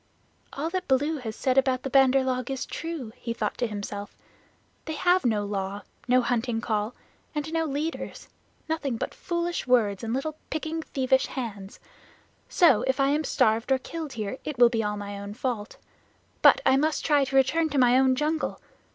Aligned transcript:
"All 0.51 0.71
that 0.71 0.87
Baloo 0.87 1.17
has 1.19 1.35
said 1.35 1.59
about 1.59 1.83
the 1.83 1.89
Bandar 1.91 2.23
log 2.23 2.49
is 2.49 2.65
true," 2.65 3.13
he 3.17 3.33
thought 3.33 3.55
to 3.59 3.67
himself. 3.67 4.15
"They 4.85 4.93
have 4.95 5.23
no 5.27 5.45
Law, 5.45 5.83
no 6.07 6.23
Hunting 6.23 6.59
Call, 6.59 6.95
and 7.35 7.53
no 7.53 7.65
leaders 7.65 8.27
nothing 8.67 8.97
but 8.97 9.13
foolish 9.13 9.67
words 9.67 10.03
and 10.03 10.11
little 10.11 10.37
picking 10.49 10.81
thievish 10.81 11.27
hands. 11.27 11.79
So 12.49 12.81
if 12.87 12.99
I 12.99 13.09
am 13.09 13.23
starved 13.23 13.71
or 13.71 13.77
killed 13.77 14.13
here, 14.13 14.39
it 14.43 14.57
will 14.57 14.69
be 14.69 14.81
all 14.83 14.97
my 14.97 15.19
own 15.19 15.35
fault. 15.35 15.77
But 16.41 16.61
I 16.65 16.77
must 16.77 17.05
try 17.05 17.23
to 17.23 17.35
return 17.35 17.69
to 17.69 17.77
my 17.77 17.95
own 17.95 18.15
jungle. 18.15 18.59